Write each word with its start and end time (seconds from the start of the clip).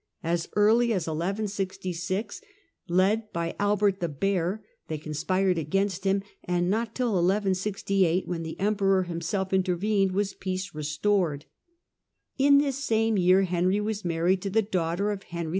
As 0.23 0.49
early 0.55 0.93
as 0.93 1.05
1166, 1.05 2.41
led 2.89 3.31
by 3.31 3.55
Albert 3.59 3.99
the 3.99 4.09
Bear, 4.09 4.65
they 4.87 4.97
conspired 4.97 5.59
against 5.59 6.05
him, 6.05 6.23
and 6.43 6.71
not 6.71 6.95
till 6.95 7.09
1168, 7.09 8.27
when 8.27 8.41
the 8.41 8.59
Emperor 8.59 9.03
himself 9.03 9.53
intervened, 9.53 10.13
was 10.13 10.33
peace 10.33 10.73
restored. 10.73 11.45
In 12.39 12.57
this 12.57 12.83
same 12.83 13.15
year 13.15 13.43
Henry 13.43 13.79
was 13.79 14.03
married 14.03 14.41
to 14.41 14.49
the 14.49 14.63
daughter 14.63 15.11
of 15.11 15.21
Henry 15.21 15.49
11. 15.49 15.49